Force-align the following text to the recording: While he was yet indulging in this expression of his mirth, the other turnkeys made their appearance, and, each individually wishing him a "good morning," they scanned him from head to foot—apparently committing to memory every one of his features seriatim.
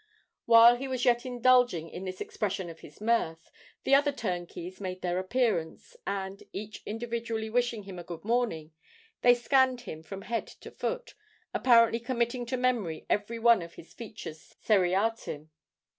While 0.47 0.77
he 0.77 0.87
was 0.87 1.05
yet 1.05 1.27
indulging 1.27 1.87
in 1.91 2.05
this 2.05 2.21
expression 2.21 2.71
of 2.71 2.79
his 2.79 2.99
mirth, 2.99 3.51
the 3.83 3.93
other 3.93 4.11
turnkeys 4.11 4.81
made 4.81 5.03
their 5.03 5.19
appearance, 5.19 5.95
and, 6.07 6.41
each 6.51 6.81
individually 6.87 7.51
wishing 7.51 7.83
him 7.83 7.99
a 7.99 8.03
"good 8.03 8.25
morning," 8.25 8.71
they 9.21 9.35
scanned 9.35 9.81
him 9.81 10.01
from 10.01 10.23
head 10.23 10.47
to 10.47 10.71
foot—apparently 10.71 11.99
committing 11.99 12.47
to 12.47 12.57
memory 12.57 13.05
every 13.11 13.37
one 13.37 13.61
of 13.61 13.75
his 13.75 13.93
features 13.93 14.55
seriatim. 14.65 15.49